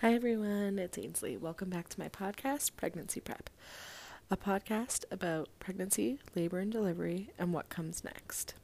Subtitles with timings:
[0.00, 0.78] Hi, everyone.
[0.78, 1.36] It's Ainsley.
[1.36, 3.50] Welcome back to my podcast, Pregnancy Prep,
[4.30, 8.54] a podcast about pregnancy, labor and delivery, and what comes next.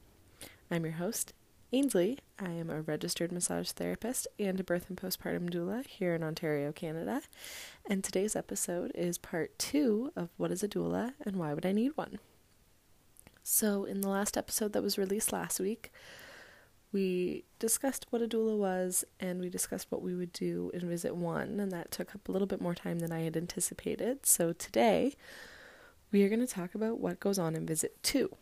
[0.70, 1.34] I'm your host,
[1.74, 2.20] Ainsley.
[2.38, 6.72] I am a registered massage therapist and a birth and postpartum doula here in Ontario,
[6.72, 7.20] Canada.
[7.84, 11.72] And today's episode is part two of What is a doula and why would I
[11.72, 12.18] need one?
[13.42, 15.92] So, in the last episode that was released last week,
[16.96, 21.14] we discussed what a doula was and we discussed what we would do in visit
[21.14, 24.24] one, and that took up a little bit more time than I had anticipated.
[24.24, 25.12] So today
[26.10, 28.34] we are going to talk about what goes on in visit two.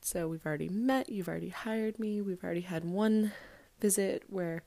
[0.00, 3.32] So we've already met, you've already hired me, we've already had one
[3.80, 4.62] visit where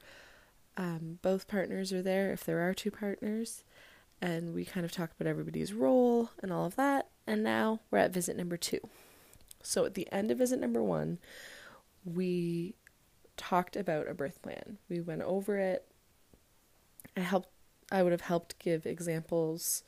[0.76, 3.64] um, both partners are there, if there are two partners,
[4.22, 7.08] and we kind of talk about everybody's role and all of that.
[7.26, 8.82] And now we're at visit number two.
[9.64, 11.20] So at the end of visit number one,
[12.04, 12.76] we
[13.52, 14.78] talked about a birth plan.
[14.88, 15.86] We went over it.
[17.18, 17.50] I helped
[17.92, 19.84] I would have helped give examples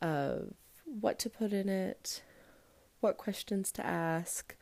[0.00, 2.22] of what to put in it,
[3.00, 4.54] what questions to ask,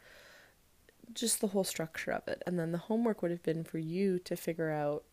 [1.13, 2.43] just the whole structure of it.
[2.47, 5.05] And then the homework would have been for you to figure out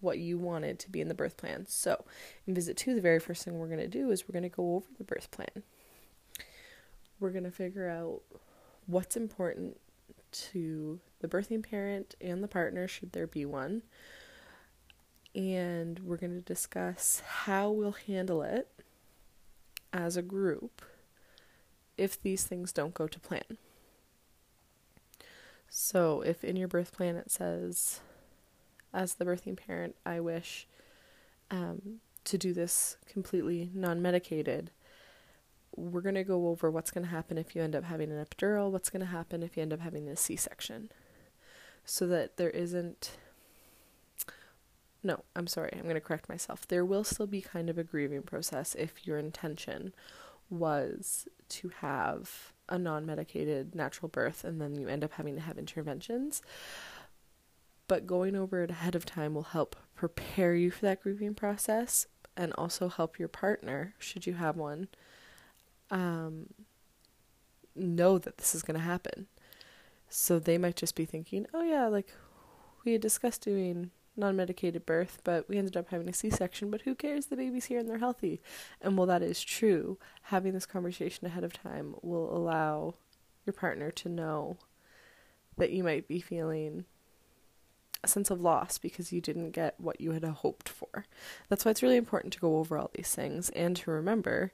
[0.00, 1.66] what you wanted to be in the birth plan.
[1.68, 2.04] So,
[2.44, 4.56] in visit 2, the very first thing we're going to do is we're going to
[4.56, 5.62] go over the birth plan.
[7.20, 8.22] We're going to figure out
[8.86, 9.76] what's important
[10.32, 13.82] to the birthing parent and the partner, should there be one.
[15.34, 18.68] And we're going to discuss how we'll handle it
[19.92, 20.82] as a group
[21.96, 23.58] if these things don't go to plan.
[25.68, 28.00] So, if in your birth plan it says,
[28.92, 30.66] as the birthing parent, I wish
[31.50, 34.70] um, to do this completely non medicated,
[35.76, 38.24] we're going to go over what's going to happen if you end up having an
[38.24, 40.90] epidural, what's going to happen if you end up having a C section.
[41.84, 43.16] So that there isn't.
[45.02, 46.68] No, I'm sorry, I'm going to correct myself.
[46.68, 49.94] There will still be kind of a grieving process if your intention
[50.50, 55.40] was to have a non medicated natural birth and then you end up having to
[55.40, 56.42] have interventions.
[57.88, 62.06] But going over it ahead of time will help prepare you for that grieving process
[62.36, 64.88] and also help your partner, should you have one,
[65.90, 66.46] um,
[67.74, 69.26] know that this is going to happen.
[70.08, 72.12] So they might just be thinking, oh, yeah, like
[72.84, 76.70] we had discussed doing non medicated birth, but we ended up having a C section,
[76.70, 77.26] but who cares?
[77.26, 78.40] The baby's here and they're healthy.
[78.80, 82.94] And while that is true, having this conversation ahead of time will allow
[83.46, 84.58] your partner to know
[85.56, 86.84] that you might be feeling
[88.02, 91.04] a sense of loss because you didn't get what you had hoped for.
[91.48, 94.52] That's why it's really important to go over all these things and to remember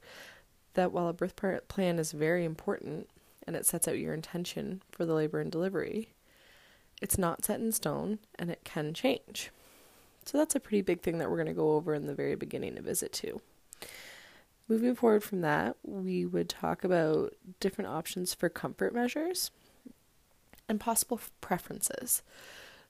[0.76, 1.37] that while a birth
[1.69, 3.09] plan is very important
[3.47, 6.14] and it sets out your intention for the labor and delivery,
[7.03, 9.50] it's not set in stone and it can change.
[10.25, 12.34] So that's a pretty big thing that we're going to go over in the very
[12.34, 13.41] beginning of visit two.
[14.69, 19.53] Moving forward from that, we would talk about different options for comfort measures
[20.69, 22.22] and possible preferences.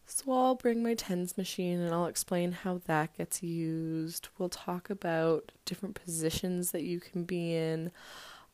[0.08, 4.28] So I'll bring my TENS machine and I'll explain how that gets used.
[4.38, 7.90] We'll talk about different positions that you can be in.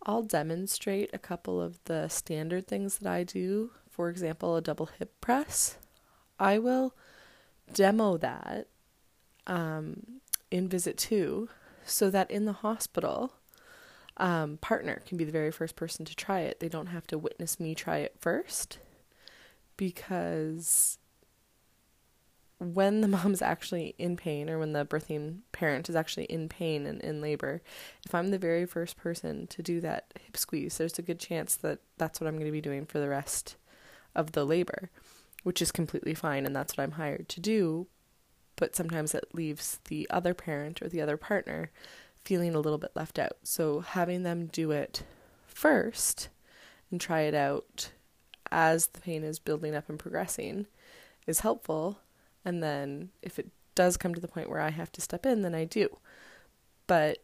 [0.04, 3.70] I'll demonstrate a couple of the standard things that I do.
[3.90, 5.76] For example, a double hip press.
[6.40, 6.94] I will
[7.72, 8.68] demo that
[9.46, 10.20] um,
[10.50, 11.50] in visit two
[11.84, 13.34] so that in the hospital,
[14.16, 16.60] um, partner can be the very first person to try it.
[16.60, 18.78] They don't have to witness me try it first
[19.76, 20.98] because
[22.62, 26.86] when the mom's actually in pain or when the birthing parent is actually in pain
[26.86, 27.62] and in labor,
[28.04, 31.56] if I'm the very first person to do that hip squeeze, there's a good chance
[31.56, 33.56] that that's what I'm going to be doing for the rest
[34.14, 34.90] of the labor,
[35.42, 37.86] which is completely fine and that's what I'm hired to do.
[38.56, 41.70] But sometimes it leaves the other parent or the other partner
[42.24, 43.38] feeling a little bit left out.
[43.42, 45.02] So having them do it
[45.46, 46.28] first
[46.90, 47.90] and try it out
[48.50, 50.66] as the pain is building up and progressing
[51.26, 51.98] is helpful
[52.44, 55.42] and then if it does come to the point where I have to step in,
[55.42, 55.98] then I do.
[56.86, 57.18] But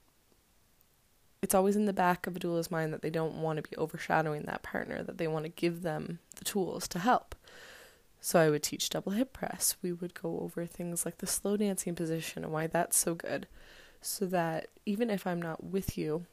[1.43, 3.76] it's always in the back of a doula's mind that they don't want to be
[3.76, 7.35] overshadowing that partner, that they want to give them the tools to help.
[8.20, 9.76] So I would teach double hip press.
[9.81, 13.47] We would go over things like the slow dancing position and why that's so good.
[14.00, 16.26] So that even if I'm not with you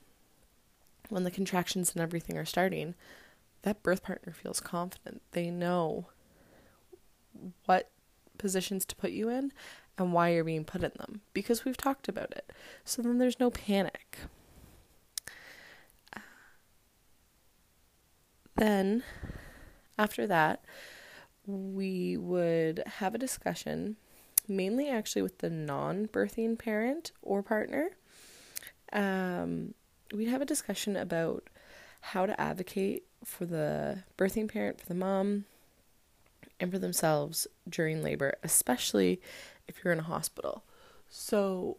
[1.10, 2.96] when the contractions and everything are starting,
[3.62, 5.22] that birth partner feels confident.
[5.32, 6.08] They know
[7.66, 7.92] what
[8.38, 9.52] positions to put you in
[9.98, 12.52] and why you're being put in them because we've talked about it.
[12.84, 14.18] So then there's no panic.
[18.56, 19.04] Then,
[19.98, 20.64] after that,
[21.46, 23.98] we would have a discussion
[24.48, 27.90] mainly actually with the non birthing parent or partner.
[28.94, 29.74] Um,
[30.14, 31.50] we'd have a discussion about
[32.02, 35.46] how to advocate for the birthing parent, for the mom,
[36.60, 39.22] and for themselves during labor, especially
[39.68, 40.64] if you're in a hospital.
[41.10, 41.78] So,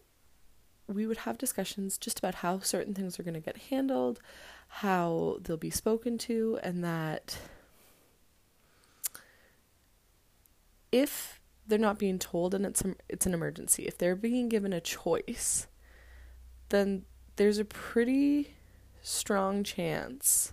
[0.86, 4.20] we would have discussions just about how certain things are going to get handled,
[4.68, 7.38] how they'll be spoken to, and that
[10.92, 14.80] if they're not being told and it's it's an emergency, if they're being given a
[14.80, 15.66] choice,
[16.68, 17.04] then
[17.36, 18.54] there's a pretty
[19.02, 20.52] strong chance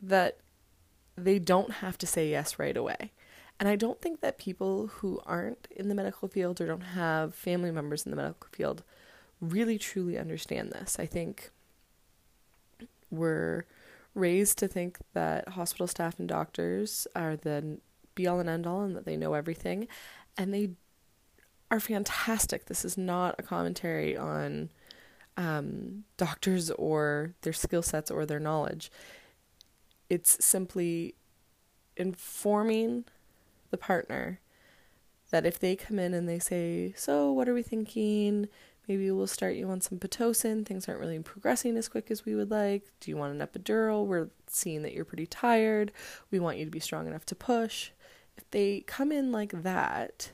[0.00, 0.38] that
[1.16, 3.12] they don't have to say yes right away.
[3.58, 7.34] And I don't think that people who aren't in the medical field or don't have
[7.34, 8.82] family members in the medical field
[9.40, 10.98] really truly understand this.
[10.98, 11.50] I think
[13.10, 13.64] we're
[14.14, 17.78] raised to think that hospital staff and doctors are the
[18.14, 19.88] be all and end all and that they know everything.
[20.36, 20.70] And they
[21.70, 22.66] are fantastic.
[22.66, 24.70] This is not a commentary on
[25.36, 28.90] um, doctors or their skill sets or their knowledge.
[30.08, 31.14] It's simply
[31.96, 33.04] informing
[33.70, 34.40] the partner
[35.30, 38.48] that if they come in and they say, So, what are we thinking?
[38.88, 40.64] Maybe we'll start you on some Pitocin.
[40.64, 42.84] Things aren't really progressing as quick as we would like.
[43.00, 44.06] Do you want an epidural?
[44.06, 45.90] We're seeing that you're pretty tired.
[46.30, 47.90] We want you to be strong enough to push.
[48.36, 50.30] If they come in like that,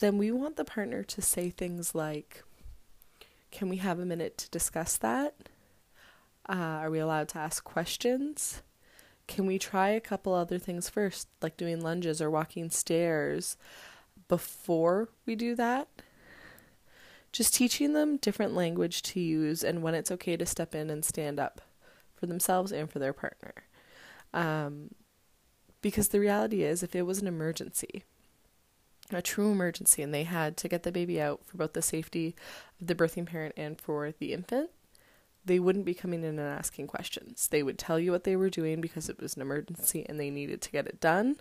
[0.00, 2.42] then we want the partner to say things like,
[3.52, 5.34] Can we have a minute to discuss that?
[6.48, 8.62] Uh, are we allowed to ask questions?
[9.26, 13.56] Can we try a couple other things first, like doing lunges or walking stairs
[14.28, 15.88] before we do that?
[17.32, 21.04] Just teaching them different language to use and when it's okay to step in and
[21.04, 21.60] stand up
[22.16, 23.54] for themselves and for their partner.
[24.34, 24.90] Um,
[25.80, 28.04] because the reality is, if it was an emergency,
[29.12, 32.34] a true emergency, and they had to get the baby out for both the safety
[32.80, 34.70] of the birthing parent and for the infant,
[35.44, 37.48] they wouldn't be coming in and asking questions.
[37.48, 40.30] They would tell you what they were doing because it was an emergency and they
[40.30, 41.36] needed to get it done,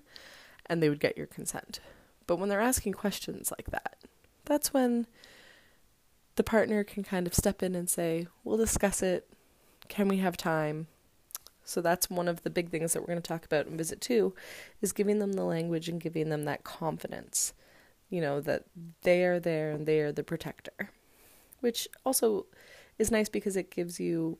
[0.66, 1.80] and they would get your consent.
[2.28, 3.98] But when they're asking questions like that,
[4.46, 5.07] that's when
[6.36, 9.28] the partner can kind of step in and say, We'll discuss it.
[9.88, 10.88] Can we have time?
[11.66, 14.01] So that's one of the big things that we're going to talk about in visit
[14.01, 14.34] two
[14.81, 17.54] is giving them the language and giving them that confidence.
[18.10, 18.63] You know, that
[19.04, 20.92] they are there and they are the protector.
[21.60, 22.48] Which also
[23.00, 24.38] is nice because it gives you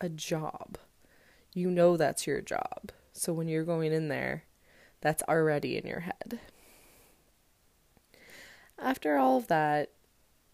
[0.00, 0.76] a job.
[1.54, 2.92] You know that's your job.
[3.12, 4.44] So when you're going in there,
[5.00, 6.40] that's already in your head.
[8.78, 9.90] After all of that,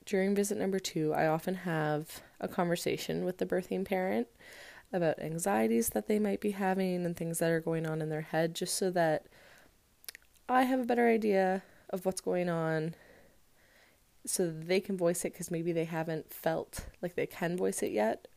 [0.04, 4.28] during visit number two, I often have a conversation with the birthing parent
[4.92, 8.22] about anxieties that they might be having and things that are going on in their
[8.22, 9.26] head, just so that
[10.48, 12.94] I have a better idea of what's going on
[14.28, 17.92] so they can voice it because maybe they haven't felt like they can voice it
[17.92, 18.28] yet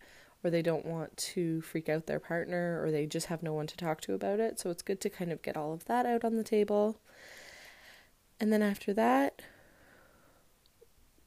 [0.44, 3.68] or they don't want to freak out their partner or they just have no one
[3.68, 4.60] to talk to about it.
[4.60, 7.00] So it's good to kind of get all of that out on the table.
[8.40, 9.42] And then after that,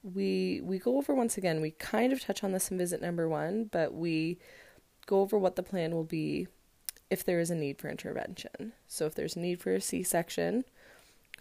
[0.02, 1.60] we we go over once again.
[1.60, 4.38] We kind of touch on this in visit number 1, but we
[5.06, 6.48] go over what the plan will be
[7.10, 8.72] if there is a need for intervention.
[8.88, 10.64] So if there's a need for a C-section,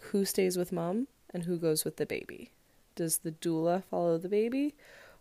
[0.00, 2.52] who stays with mom and who goes with the baby?
[2.94, 4.74] Does the doula follow the baby,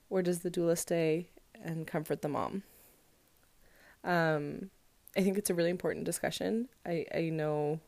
[0.09, 1.27] or does the doula stay
[1.63, 2.63] and comfort the mom?
[4.03, 4.69] Um,
[5.15, 6.69] I think it's a really important discussion.
[6.85, 7.79] I, I know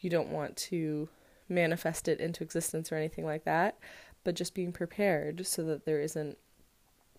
[0.00, 1.08] you don't want to
[1.48, 3.78] manifest it into existence or anything like that,
[4.24, 6.36] but just being prepared so that there isn't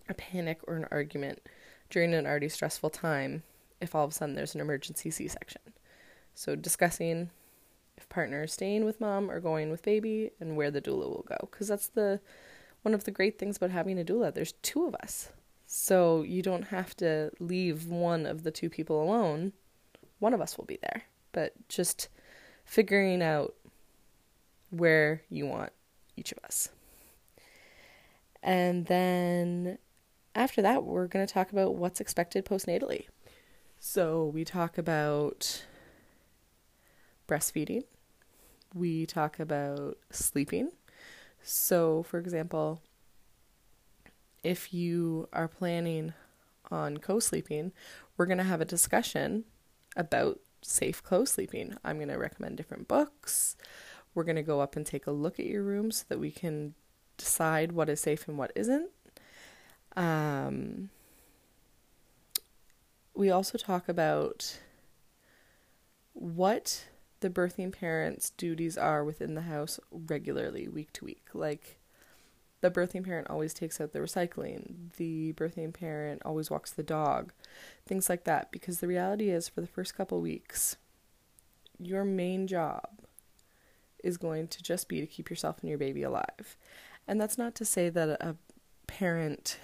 [0.08, 1.42] a panic or an argument
[1.90, 3.42] during an already stressful time
[3.80, 5.62] if all of a sudden there's an emergency C section.
[6.34, 7.30] So, discussing
[7.98, 11.26] if partner is staying with mom or going with baby and where the doula will
[11.28, 11.36] go.
[11.50, 12.20] Because that's the
[12.82, 15.30] one of the great things about having a doula there's two of us.
[15.66, 19.52] So you don't have to leave one of the two people alone.
[20.20, 21.02] One of us will be there.
[21.32, 22.08] But just
[22.64, 23.54] figuring out
[24.70, 25.72] where you want
[26.16, 26.70] each of us.
[28.42, 29.78] And then
[30.34, 33.06] after that we're going to talk about what's expected postnatally.
[33.80, 35.64] So we talk about
[37.28, 37.84] breastfeeding.
[38.74, 40.72] We talk about sleeping.
[41.42, 42.82] So, for example,
[44.42, 46.14] if you are planning
[46.70, 47.72] on co sleeping,
[48.16, 49.44] we're going to have a discussion
[49.96, 51.76] about safe co sleeping.
[51.84, 53.56] I'm going to recommend different books.
[54.14, 56.30] We're going to go up and take a look at your room so that we
[56.30, 56.74] can
[57.16, 58.90] decide what is safe and what isn't.
[59.96, 60.90] Um,
[63.14, 64.58] we also talk about
[66.12, 66.84] what
[67.20, 71.26] the birthing parent's duties are within the house regularly, week to week.
[71.34, 71.78] Like,
[72.60, 77.32] the birthing parent always takes out the recycling, the birthing parent always walks the dog,
[77.86, 78.50] things like that.
[78.50, 80.76] Because the reality is, for the first couple weeks,
[81.78, 82.88] your main job
[84.02, 86.56] is going to just be to keep yourself and your baby alive.
[87.06, 88.36] And that's not to say that a
[88.86, 89.58] parent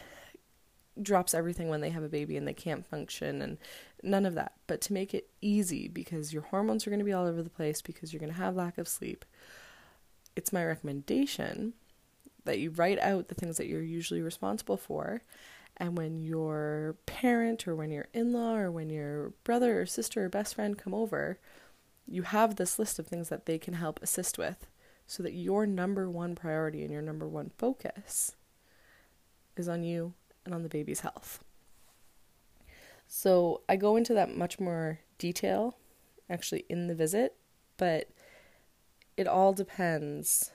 [1.01, 3.59] drops everything when they have a baby and they can't function and
[4.05, 7.13] none of that, but to make it easy because your hormones are going to be
[7.13, 9.25] all over the place because you're going to have lack of sleep.
[10.37, 11.75] It's my recommendation
[12.45, 15.23] that you write out the things that you're usually responsible for.
[15.77, 20.25] And when your parent or when your in law or when your brother or sister
[20.25, 21.39] or best friend come over,
[22.07, 24.67] you have this list of things that they can help assist with
[25.07, 28.37] so that your number one priority and your number one focus
[29.57, 31.43] is on you and on the baby's health.
[33.17, 35.79] So I go into that much more detail
[36.29, 37.37] actually in the visit,
[37.77, 38.09] but
[39.17, 40.51] it all depends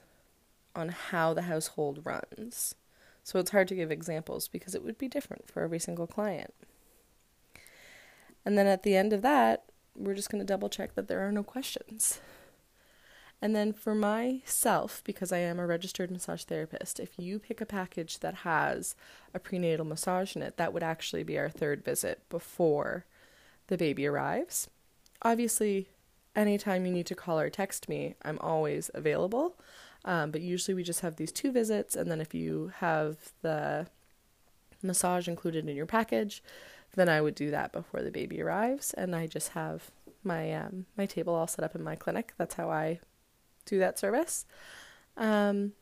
[0.76, 2.76] on how the household runs.
[3.24, 6.54] So it's hard to give examples because it would be different for every single client.
[8.44, 9.64] And then at the end of that,
[9.96, 12.20] we're just going to double check that there are no questions.
[13.42, 17.66] And then for myself, because I am a registered massage therapist, if you pick a
[17.66, 18.96] package that has
[19.34, 23.06] a prenatal massage in it, that would actually be our third visit before
[23.68, 24.70] the baby arrives.
[25.22, 25.88] Obviously,
[26.36, 29.56] anytime you need to call or text me, I'm always available.
[30.06, 33.88] Um, but usually we just have these two visits, and then if you have the
[34.82, 36.42] massage included in your package,
[36.96, 39.92] then I would do that before the baby arrives, and I just have
[40.24, 42.34] my um, my table all set up in my clinic.
[42.38, 43.00] That's how I
[43.70, 44.46] do that service.
[45.18, 45.74] Um,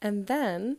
[0.00, 0.78] and then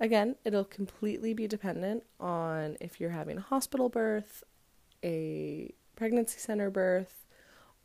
[0.00, 4.42] again, it'll completely be dependent on if you're having a hospital birth,
[5.04, 7.26] a pregnancy center birth,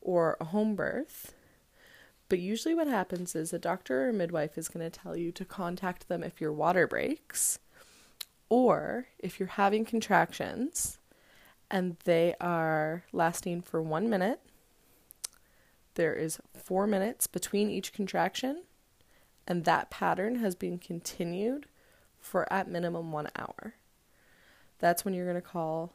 [0.02, 1.34] or a home birth.
[2.30, 5.44] But usually, what happens is a doctor or midwife is going to tell you to
[5.44, 7.60] contact them if your water breaks,
[8.48, 10.98] or if you're having contractions
[11.72, 14.42] and they are lasting for one minute.
[15.96, 18.64] There is four minutes between each contraction,
[19.48, 21.66] and that pattern has been continued
[22.20, 23.76] for at minimum one hour.
[24.80, 25.94] That's when you're going to call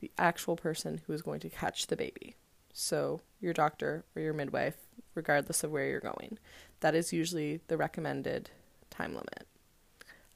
[0.00, 2.36] the actual person who is going to catch the baby.
[2.72, 4.76] So, your doctor or your midwife
[5.14, 6.38] regardless of where you're going.
[6.80, 8.50] That is usually the recommended
[8.90, 9.46] time limit.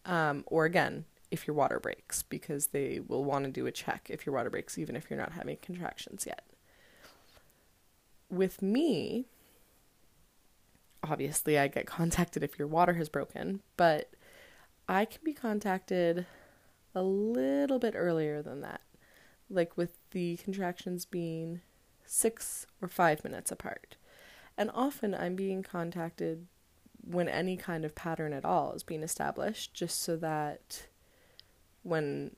[0.04, 4.08] Um, or again, if your water breaks, because they will want to do a check
[4.10, 6.44] if your water breaks, even if you're not having contractions yet.
[8.30, 9.26] With me,
[11.02, 14.10] obviously, I get contacted if your water has broken, but
[14.88, 16.26] I can be contacted
[16.94, 18.80] a little bit earlier than that,
[19.50, 21.60] like with the contractions being
[22.04, 23.96] six or five minutes apart.
[24.56, 26.46] And often I'm being contacted
[27.04, 30.86] when any kind of pattern at all is being established, just so that
[31.82, 32.34] when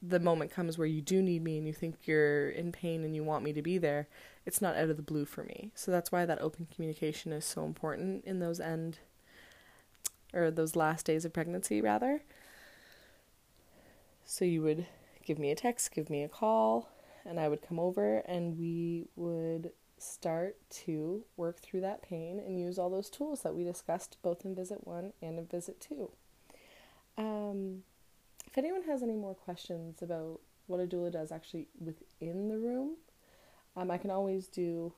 [0.00, 3.14] the moment comes where you do need me and you think you're in pain and
[3.14, 4.08] you want me to be there,
[4.44, 5.70] it's not out of the blue for me.
[5.74, 8.98] So that's why that open communication is so important in those end
[10.34, 12.22] or those last days of pregnancy rather.
[14.24, 14.86] So you would
[15.24, 16.88] give me a text, give me a call,
[17.24, 22.58] and I would come over and we would start to work through that pain and
[22.58, 26.10] use all those tools that we discussed both in visit one and in visit two.
[27.16, 27.84] Um,
[28.46, 32.96] if anyone has any more questions about what a doula does actually within the room,
[33.76, 34.92] um, I can always do,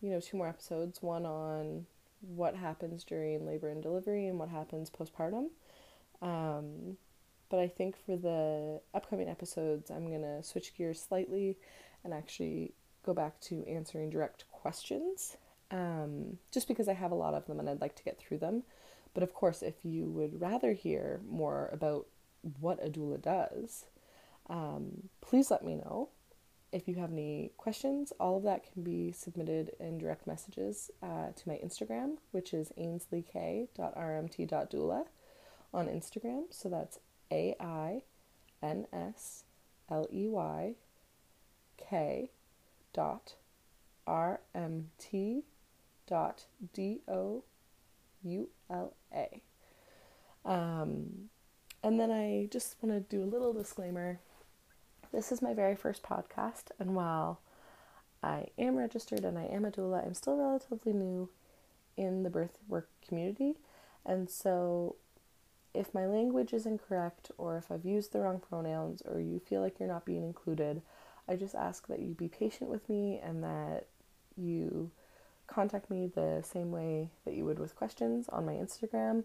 [0.00, 1.86] you know, two more episodes one on
[2.20, 5.46] what happens during labor and delivery and what happens postpartum.
[6.20, 6.96] Um,
[7.48, 11.56] but I think for the upcoming episodes, I'm going to switch gears slightly
[12.04, 12.74] and actually
[13.04, 15.36] go back to answering direct questions,
[15.70, 18.38] um, just because I have a lot of them and I'd like to get through
[18.38, 18.62] them.
[19.14, 22.06] But of course, if you would rather hear more about
[22.60, 23.86] what a doula does,
[24.48, 26.10] um, please let me know.
[26.72, 31.32] If you have any questions, all of that can be submitted in direct messages uh,
[31.34, 35.04] to my Instagram, which is ainsleyk.rmt.doula
[35.74, 36.44] on Instagram.
[36.50, 37.00] So that's
[37.32, 38.02] A I
[38.62, 39.44] N S
[39.90, 40.74] L E Y
[41.76, 42.30] K
[42.92, 43.34] dot
[44.06, 45.42] rmt
[46.06, 47.42] dot d o
[48.22, 49.42] u l a.
[50.44, 51.30] Um,
[51.82, 54.20] and then I just want to do a little disclaimer.
[55.12, 57.40] This is my very first podcast, and while
[58.22, 61.28] I am registered and I am a doula, I'm still relatively new
[61.96, 63.56] in the birth work community,
[64.06, 64.94] and so
[65.74, 69.60] if my language is incorrect or if I've used the wrong pronouns or you feel
[69.60, 70.80] like you're not being included,
[71.28, 73.86] I just ask that you be patient with me and that
[74.36, 74.92] you
[75.48, 79.24] contact me the same way that you would with questions on my Instagram.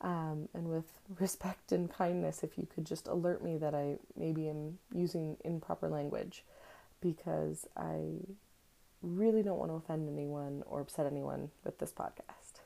[0.00, 4.48] Um, and with respect and kindness, if you could just alert me that I maybe
[4.48, 6.44] am using improper language
[7.00, 8.20] because I
[9.02, 12.60] really don't want to offend anyone or upset anyone with this podcast.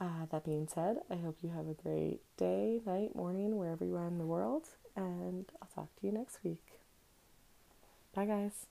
[0.00, 3.94] Uh, that being said, I hope you have a great day, night, morning, wherever you
[3.96, 4.64] are in the world,
[4.96, 6.80] and I'll talk to you next week.
[8.12, 8.66] Bye, guys.